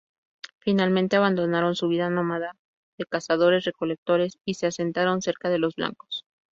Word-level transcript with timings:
Finalmente 0.61 1.15
abandonaron 1.15 1.75
su 1.75 1.87
vida 1.87 2.09
nómada 2.09 2.57
de 2.97 3.05
cazadores-recolectores 3.05 4.39
y 4.45 4.55
se 4.55 4.65
asentaron 4.65 5.21
cerca 5.21 5.47
de 5.49 5.59
los 5.59 5.75
blancos. 5.75 6.23